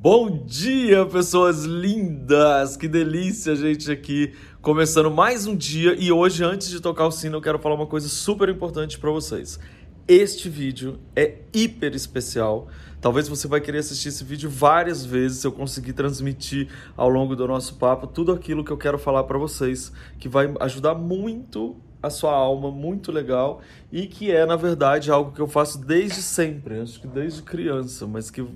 [0.00, 2.76] Bom dia, pessoas lindas!
[2.76, 4.32] Que delícia, gente, aqui
[4.62, 7.86] começando mais um dia e hoje, antes de tocar o sino, eu quero falar uma
[7.86, 9.58] coisa super importante para vocês.
[10.06, 12.68] Este vídeo é hiper especial.
[13.00, 17.34] Talvez você vai querer assistir esse vídeo várias vezes se eu conseguir transmitir ao longo
[17.34, 19.90] do nosso papo tudo aquilo que eu quero falar para vocês,
[20.20, 25.32] que vai ajudar muito a sua alma, muito legal e que é, na verdade, algo
[25.32, 28.46] que eu faço desde sempre, acho que desde criança, mas que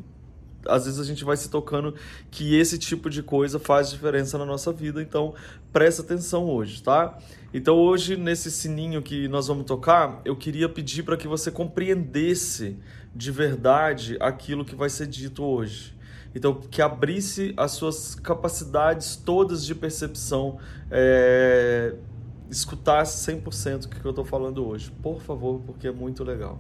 [0.67, 1.95] às vezes a gente vai se tocando
[2.31, 5.35] que esse tipo de coisa faz diferença na nossa vida, então
[5.73, 7.19] presta atenção hoje, tá?
[7.53, 12.77] Então hoje nesse sininho que nós vamos tocar, eu queria pedir para que você compreendesse
[13.15, 15.95] de verdade aquilo que vai ser dito hoje.
[16.35, 20.59] Então, que abrisse as suas capacidades todas de percepção,
[20.91, 21.95] é,
[22.51, 24.91] escutasse 100% o que eu estou falando hoje.
[25.03, 26.59] Por favor, porque é muito legal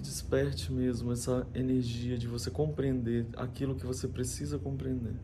[0.00, 5.14] desperte mesmo essa energia de você compreender aquilo que você precisa compreender.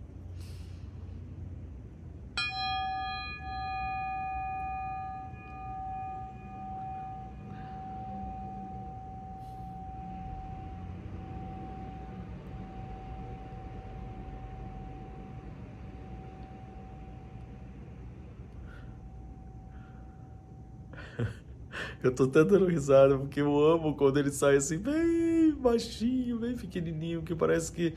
[22.03, 27.23] Eu tô tentando risada porque eu amo quando ele sai assim, bem baixinho, bem pequenininho,
[27.23, 27.95] que parece que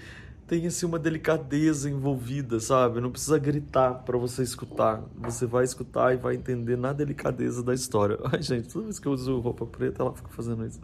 [0.47, 3.01] tem assim uma delicadeza envolvida, sabe?
[3.01, 5.03] Não precisa gritar para você escutar.
[5.17, 8.19] Você vai escutar e vai entender na delicadeza da história.
[8.31, 10.79] Ai, gente, toda vez que eu uso roupa preta, ela fica fazendo isso.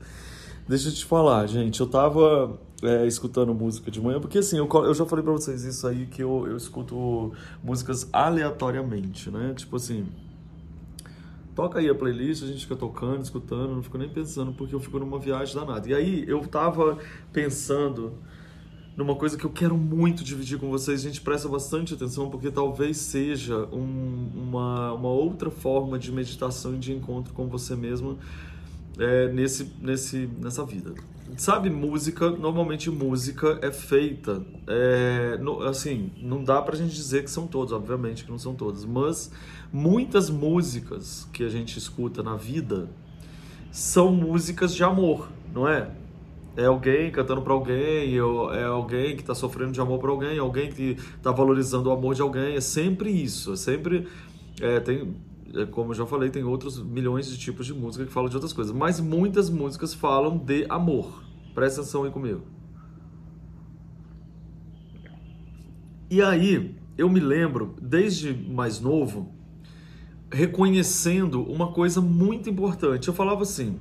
[0.67, 1.79] Deixa eu te falar, gente.
[1.79, 5.63] Eu tava é, escutando música de manhã, porque assim, eu, eu já falei para vocês
[5.63, 7.31] isso aí, que eu, eu escuto
[7.63, 9.53] músicas aleatoriamente, né?
[9.55, 10.07] Tipo assim,
[11.55, 14.79] toca aí a playlist, a gente fica tocando, escutando, não fico nem pensando porque eu
[14.79, 15.89] fico numa viagem danada.
[15.89, 16.97] E aí eu tava
[17.31, 18.13] pensando
[18.95, 22.97] numa coisa que eu quero muito dividir com vocês, gente presta bastante atenção porque talvez
[22.97, 28.19] seja um, uma, uma outra forma de meditação e de encontro com você mesmo
[28.97, 30.93] é, nesse, nesse, nessa vida.
[31.37, 37.31] Sabe, música, normalmente música é feita, é, no, assim, não dá pra gente dizer que
[37.31, 39.31] são todas, obviamente que não são todas, mas
[39.71, 42.89] muitas músicas que a gente escuta na vida
[43.71, 45.89] são músicas de amor, não é?
[46.57, 50.69] É alguém cantando para alguém, é alguém que está sofrendo de amor para alguém, alguém
[50.69, 54.05] que está valorizando o amor de alguém, é sempre isso, é sempre
[54.59, 55.15] é, tem
[55.71, 58.53] como eu já falei, tem outros milhões de tipos de música que falam de outras
[58.53, 61.23] coisas, mas muitas músicas falam de amor.
[61.53, 62.41] Presta atenção aí comigo.
[66.09, 69.33] E aí, eu me lembro, desde mais novo,
[70.31, 73.07] reconhecendo uma coisa muito importante.
[73.07, 73.79] Eu falava assim: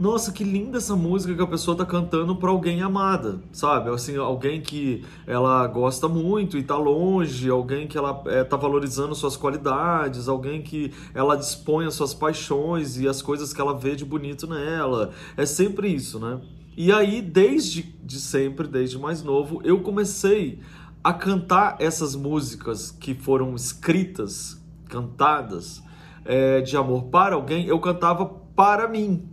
[0.00, 3.90] nossa, que linda essa música que a pessoa tá cantando para alguém amada, sabe?
[3.90, 9.14] Assim, alguém que ela gosta muito e tá longe, alguém que ela é, tá valorizando
[9.14, 13.94] suas qualidades, alguém que ela dispõe as suas paixões e as coisas que ela vê
[13.94, 15.10] de bonito nela.
[15.36, 16.40] É sempre isso, né?
[16.74, 20.60] E aí, desde de sempre, desde mais novo, eu comecei
[21.04, 24.58] a cantar essas músicas que foram escritas,
[24.88, 25.82] cantadas,
[26.24, 29.28] é, de amor para alguém, eu cantava para mim,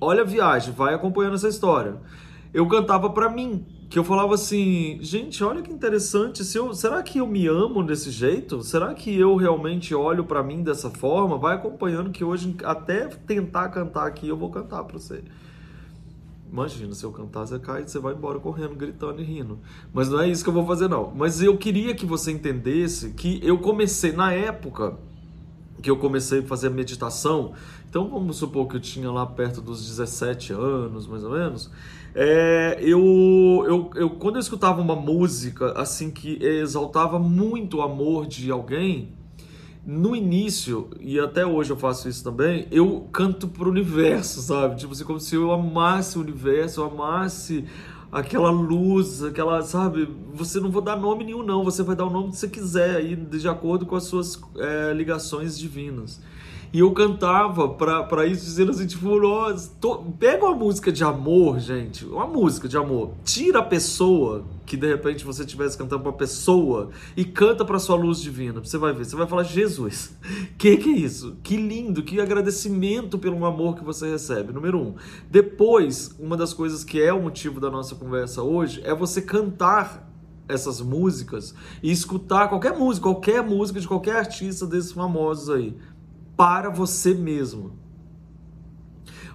[0.00, 1.96] olha a viagem, vai acompanhando essa história.
[2.52, 7.02] Eu cantava para mim, que eu falava assim, gente, olha que interessante, se eu, será
[7.02, 8.62] que eu me amo desse jeito?
[8.62, 11.38] Será que eu realmente olho para mim dessa forma?
[11.38, 15.22] Vai acompanhando que hoje até tentar cantar aqui eu vou cantar para você.
[16.50, 19.58] Imagina, se eu cantar, você cai, você vai embora correndo, gritando e rindo.
[19.92, 21.12] Mas não é isso que eu vou fazer, não.
[21.14, 24.96] Mas eu queria que você entendesse que eu comecei, na época
[25.82, 27.52] que eu comecei a fazer meditação,
[27.88, 31.70] então vamos supor que eu tinha lá perto dos 17 anos, mais ou menos.
[32.14, 38.26] É, eu, eu, eu, quando eu escutava uma música assim que exaltava muito o amor
[38.26, 39.12] de alguém,
[39.86, 44.76] no início, e até hoje eu faço isso também, eu canto pro universo, sabe?
[44.76, 47.64] Tipo assim, como se eu amasse o universo, eu amasse
[48.10, 50.08] aquela luz, aquela, sabe?
[50.34, 51.64] Você não vou dar nome nenhum, não.
[51.64, 54.92] Você vai dar o nome que você quiser, aí, de acordo com as suas é,
[54.94, 56.20] ligações divinas.
[56.70, 59.96] E eu cantava pra isso, dizendo assim, tipo, nossa, tô...
[60.18, 64.86] pega uma música de amor, gente, uma música de amor, tira a pessoa que de
[64.86, 68.60] repente você estivesse cantando pra pessoa e canta pra sua luz divina.
[68.60, 70.14] Você vai ver, você vai falar, Jesus,
[70.58, 71.38] que que é isso?
[71.42, 74.94] Que lindo, que agradecimento pelo amor que você recebe, número um.
[75.30, 80.06] Depois, uma das coisas que é o motivo da nossa conversa hoje é você cantar
[80.46, 85.74] essas músicas e escutar qualquer música, qualquer música de qualquer artista desses famosos aí
[86.38, 87.72] para você mesmo.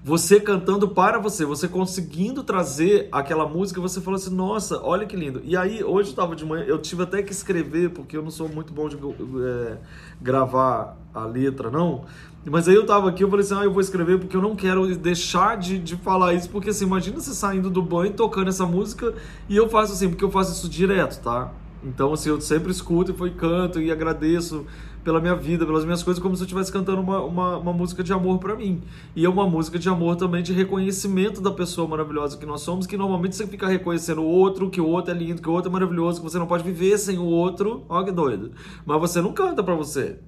[0.05, 5.15] Você cantando para você, você conseguindo trazer aquela música, você fala assim, nossa, olha que
[5.15, 5.41] lindo.
[5.43, 8.31] E aí, hoje eu tava de manhã, eu tive até que escrever, porque eu não
[8.31, 9.77] sou muito bom de é,
[10.21, 12.05] gravar a letra, não.
[12.45, 14.55] Mas aí eu tava aqui, eu falei assim, ah, eu vou escrever porque eu não
[14.55, 18.65] quero deixar de, de falar isso, porque assim, imagina você saindo do banho, tocando essa
[18.65, 19.13] música,
[19.47, 21.51] e eu faço assim, porque eu faço isso direto, tá?
[21.83, 24.65] Então, assim, eu sempre escuto e foi canto e agradeço
[25.03, 28.01] pela minha vida, pelas minhas coisas, como se eu estivesse cantando uma, uma, uma, música
[28.01, 28.81] de amor para mim.
[29.15, 32.87] E é uma música de amor também, de reconhecimento da pessoa maravilhosa que nós somos,
[32.87, 35.69] que normalmente você fica reconhecendo o outro, que o outro é lindo, que o outro
[35.69, 37.85] é maravilhoso, que você não pode viver sem o outro.
[37.89, 38.51] Olha que doido.
[38.85, 40.19] Mas você não canta para você.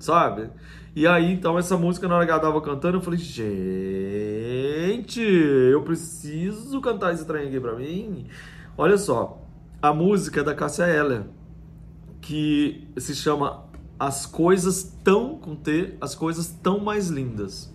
[0.00, 0.50] Sabe?
[0.96, 5.80] E aí, então, essa música, na hora que ela tava cantando, eu falei, gente, eu
[5.82, 8.26] preciso cantar esse trem aqui pra mim.
[8.76, 9.43] Olha só,
[9.84, 11.26] a música da Cássia Eller
[12.22, 13.66] que se chama
[13.98, 17.70] As Coisas Tão, com T, As Coisas Tão Mais Lindas.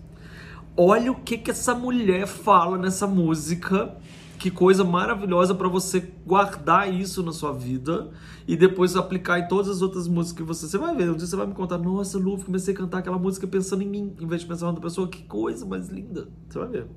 [0.76, 3.96] Olha o que, que essa mulher fala nessa música.
[4.40, 8.10] Que coisa maravilhosa para você guardar isso na sua vida
[8.48, 10.68] e depois aplicar em todas as outras músicas que você.
[10.68, 13.20] Você vai ver, um dia você vai me contar, nossa, Lu, comecei a cantar aquela
[13.20, 15.08] música pensando em mim, em vez de pensar em outra pessoa.
[15.08, 16.28] Que coisa mais linda.
[16.50, 16.88] Você vai ver.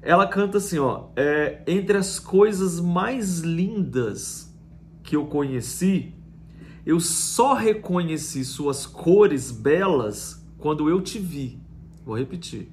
[0.00, 1.08] Ela canta assim, ó.
[1.16, 4.54] É, entre as coisas mais lindas
[5.02, 6.14] que eu conheci,
[6.86, 11.60] eu só reconheci suas cores belas quando eu te vi.
[12.04, 12.70] Vou repetir.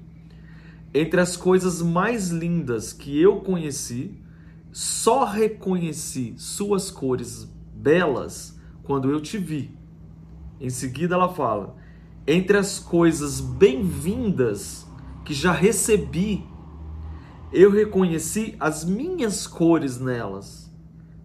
[0.94, 4.18] Entre as coisas mais lindas que eu conheci,
[4.72, 7.44] só reconheci suas cores
[7.74, 9.76] belas quando eu te vi.
[10.60, 11.76] Em seguida ela fala:
[12.26, 14.86] entre as coisas bem-vindas
[15.24, 16.44] que já recebi,
[17.56, 20.70] eu reconheci as minhas cores nelas.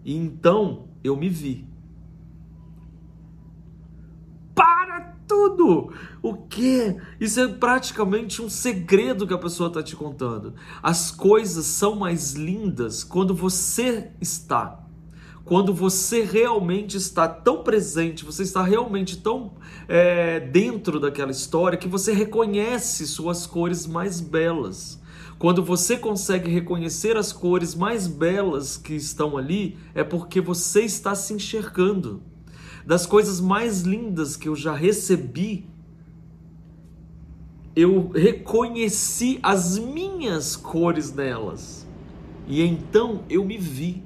[0.03, 1.71] E então eu me vi.
[5.31, 5.93] tudo.
[6.21, 6.97] O que?
[7.19, 10.53] Isso é praticamente um segredo que a pessoa está te contando.
[10.83, 14.79] As coisas são mais lindas quando você está.
[15.45, 19.53] Quando você realmente está tão presente, você está realmente tão
[19.87, 25.00] é, dentro daquela história que você reconhece suas cores mais belas.
[25.41, 31.15] Quando você consegue reconhecer as cores mais belas que estão ali, é porque você está
[31.15, 32.21] se enxergando
[32.85, 35.67] das coisas mais lindas que eu já recebi,
[37.75, 41.87] eu reconheci as minhas cores nelas.
[42.47, 44.03] E então eu me vi.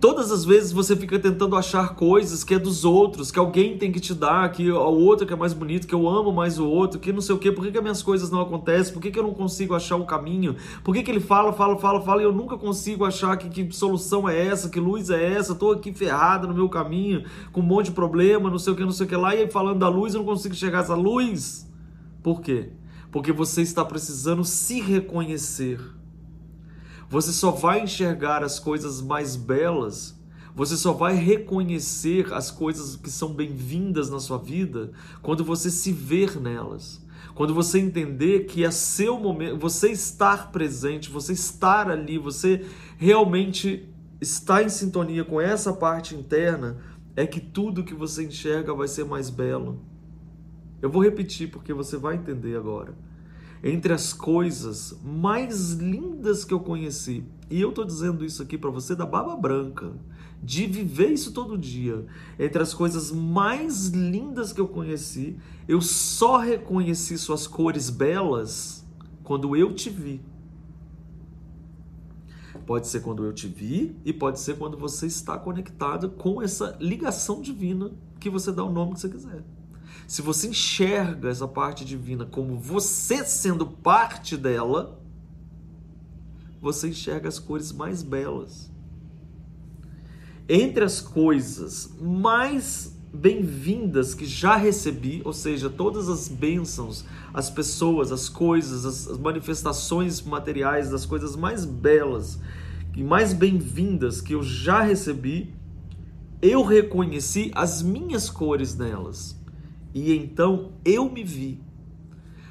[0.00, 3.92] Todas as vezes você fica tentando achar coisas que é dos outros, que alguém tem
[3.92, 6.66] que te dar, que o outro que é mais bonito, que eu amo mais o
[6.66, 9.02] outro, que não sei o quê, por que, que as minhas coisas não acontecem, por
[9.02, 12.00] que, que eu não consigo achar um caminho, por que, que ele fala, fala, fala,
[12.00, 15.54] fala e eu nunca consigo achar que, que solução é essa, que luz é essa,
[15.54, 18.82] tô aqui ferrado no meu caminho, com um monte de problema, não sei o que,
[18.82, 20.80] não sei o que lá, e aí falando da luz eu não consigo chegar a
[20.80, 21.68] essa luz.
[22.22, 22.70] Por quê?
[23.12, 25.78] Porque você está precisando se reconhecer
[27.10, 30.16] você só vai enxergar as coisas mais belas,
[30.54, 35.90] você só vai reconhecer as coisas que são bem-vindas na sua vida quando você se
[35.90, 37.04] ver nelas.
[37.34, 42.64] Quando você entender que é seu momento, você estar presente, você estar ali, você
[42.96, 43.88] realmente
[44.20, 46.76] estar em sintonia com essa parte interna,
[47.16, 49.80] é que tudo que você enxerga vai ser mais belo.
[50.80, 53.09] Eu vou repetir porque você vai entender agora
[53.62, 57.24] entre as coisas mais lindas que eu conheci.
[57.50, 59.92] E eu estou dizendo isso aqui para você da baba branca,
[60.42, 62.06] de viver isso todo dia.
[62.38, 65.36] Entre as coisas mais lindas que eu conheci,
[65.68, 68.86] eu só reconheci suas cores belas
[69.22, 70.20] quando eu te vi.
[72.66, 76.76] Pode ser quando eu te vi e pode ser quando você está conectado com essa
[76.80, 77.90] ligação divina
[78.20, 79.42] que você dá o nome que você quiser.
[80.06, 85.00] Se você enxerga essa parte divina como você sendo parte dela,
[86.60, 88.70] você enxerga as cores mais belas.
[90.48, 98.12] Entre as coisas mais bem-vindas que já recebi, ou seja, todas as bênçãos, as pessoas,
[98.12, 102.38] as coisas, as, as manifestações materiais, das coisas mais belas
[102.96, 105.54] e mais bem-vindas que eu já recebi,
[106.42, 109.39] eu reconheci as minhas cores nelas
[109.94, 111.60] e então eu me vi.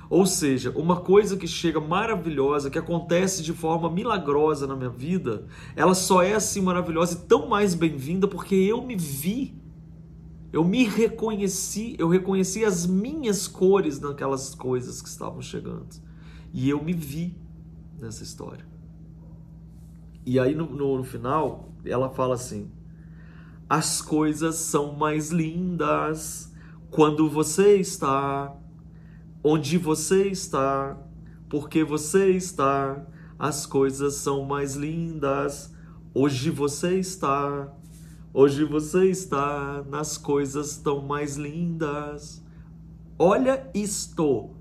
[0.10, 5.46] Ou seja, uma coisa que chega maravilhosa, que acontece de forma milagrosa na minha vida,
[5.76, 9.56] ela só é assim maravilhosa e tão mais bem-vinda porque eu me vi.
[10.52, 15.88] Eu me reconheci, eu reconheci as minhas cores naquelas coisas que estavam chegando.
[16.52, 17.38] E eu me vi
[18.00, 18.66] nessa história.
[20.26, 22.72] E aí no, no, no final, ela fala assim:
[23.70, 26.49] as coisas são mais lindas
[26.90, 28.56] quando você está
[29.44, 30.98] onde você está,
[31.50, 33.06] porque você está,
[33.38, 35.74] as coisas são mais lindas.
[36.14, 37.72] Hoje você está,
[38.34, 42.44] hoje você está, nas coisas tão mais lindas.
[43.18, 44.52] Olha isto.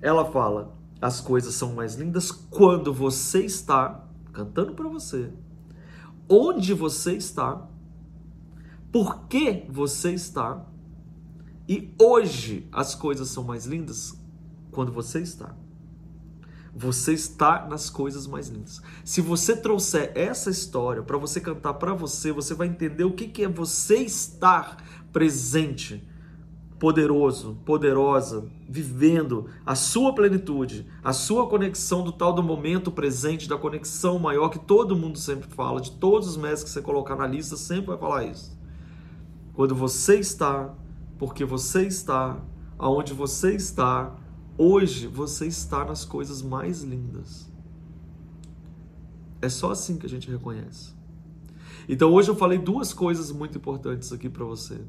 [0.00, 5.30] Ela fala: as coisas são mais lindas quando você está cantando para você.
[6.28, 7.68] Onde você está?
[8.90, 10.66] Por que você está?
[11.72, 14.14] E hoje as coisas são mais lindas
[14.70, 15.56] quando você está.
[16.74, 18.82] Você está nas coisas mais lindas.
[19.02, 23.26] Se você trouxer essa história para você cantar para você, você vai entender o que,
[23.26, 26.06] que é você estar presente,
[26.78, 33.56] poderoso, poderosa, vivendo a sua plenitude, a sua conexão do tal do momento presente, da
[33.56, 37.26] conexão maior que todo mundo sempre fala, de todos os mestres que você colocar na
[37.26, 38.60] lista sempre vai falar isso.
[39.54, 40.74] Quando você está,
[41.22, 42.36] porque você está,
[42.76, 44.18] aonde você está,
[44.58, 47.48] Hoje você está nas coisas mais lindas.
[49.40, 50.92] É só assim que a gente reconhece.
[51.88, 54.80] Então hoje eu falei duas coisas muito importantes aqui para você.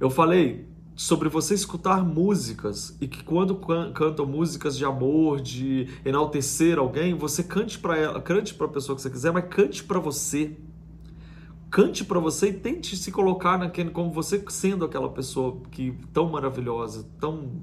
[0.00, 5.88] Eu falei sobre você escutar músicas e que quando can cantam músicas de amor, de
[6.04, 9.84] enaltecer alguém, você cante para ela, cante para a pessoa que você quiser, mas cante
[9.84, 10.56] para você.
[11.74, 16.30] Cante para você e tente se colocar naquele como você sendo aquela pessoa que tão
[16.30, 17.62] maravilhosa, tão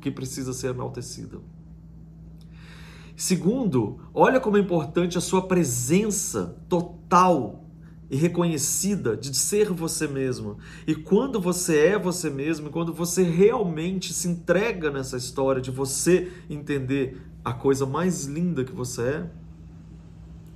[0.00, 1.40] que precisa ser enaltecida.
[3.16, 7.64] Segundo, olha como é importante a sua presença total
[8.08, 10.58] e reconhecida de ser você mesmo.
[10.86, 16.30] E quando você é você mesmo, quando você realmente se entrega nessa história de você
[16.48, 19.30] entender a coisa mais linda que você é,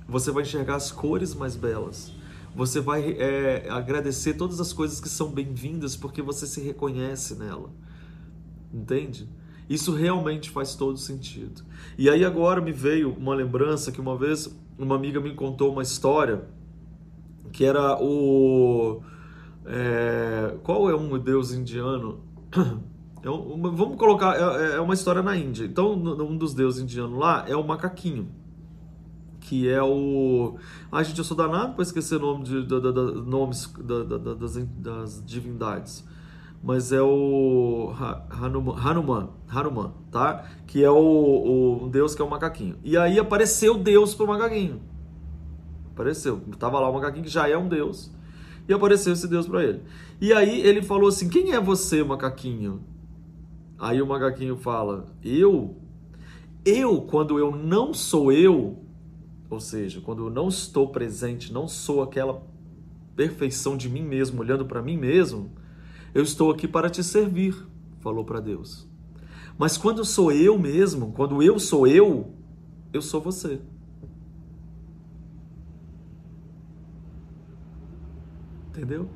[0.07, 2.22] você vai enxergar as cores mais belas.
[2.55, 7.71] Você vai é, agradecer todas as coisas que são bem-vindas porque você se reconhece nela.
[8.71, 9.27] Entende?
[9.67, 11.63] Isso realmente faz todo sentido.
[11.97, 15.81] E aí agora me veio uma lembrança que uma vez uma amiga me contou uma
[15.81, 16.43] história
[17.51, 19.01] que era o
[19.65, 22.21] é, qual é um deus indiano?
[23.25, 25.63] É uma, vamos colocar é, é, uma história na Índia.
[25.63, 28.27] Então um dos deuses indianos lá é o macaquinho
[29.53, 30.57] que é o.
[30.91, 35.23] Ai, gente, eu sou danado para esquecer nome de, de, de, de nomes das, das
[35.23, 36.03] divindades
[36.65, 37.91] mas é o
[38.31, 40.45] Hanuman, Hanuman, Hanuman tá?
[40.65, 42.77] Que é o, o deus que é o macaquinho.
[42.85, 44.81] E aí apareceu Deus pro macaquinho.
[45.91, 46.41] Apareceu.
[46.57, 48.09] Tava lá o macaquinho que já é um deus.
[48.65, 49.81] E apareceu esse deus para ele.
[50.21, 52.81] E aí ele falou assim: "Quem é você, macaquinho?"
[53.77, 55.75] Aí o macaquinho fala: "Eu
[56.65, 58.82] eu quando eu não sou eu,
[59.53, 62.43] ou seja, quando eu não estou presente, não sou aquela
[63.15, 65.51] perfeição de mim mesmo, olhando para mim mesmo,
[66.13, 67.55] eu estou aqui para te servir,
[67.99, 68.87] falou para Deus.
[69.57, 72.33] Mas quando sou eu mesmo, quando eu sou eu,
[72.91, 73.61] eu sou você.
[78.69, 79.07] Entendeu?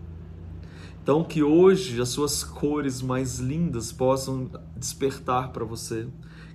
[1.02, 6.08] Então, que hoje as suas cores mais lindas possam despertar para você,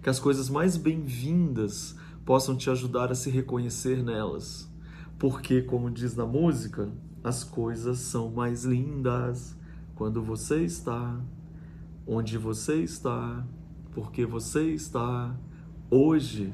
[0.03, 4.71] que as coisas mais bem-vindas possam te ajudar a se reconhecer nelas.
[5.19, 6.91] Porque, como diz na música,
[7.23, 9.57] as coisas são mais lindas
[9.95, 11.21] quando você está,
[12.07, 13.45] onde você está,
[13.93, 15.35] porque você está,
[15.91, 16.53] hoje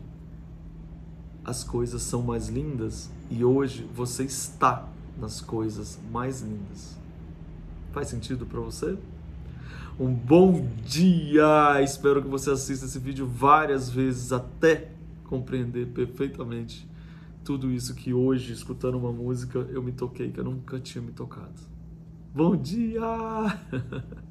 [1.44, 4.87] as coisas são mais lindas e hoje você está
[5.18, 6.98] nas coisas mais lindas.
[7.92, 8.98] Faz sentido para você?
[9.98, 11.80] Um bom dia!
[11.82, 14.92] Espero que você assista esse vídeo várias vezes até
[15.28, 16.88] compreender perfeitamente
[17.44, 21.12] tudo isso que hoje, escutando uma música, eu me toquei, que eu nunca tinha me
[21.12, 21.61] tocado.
[22.35, 23.00] Bom dia!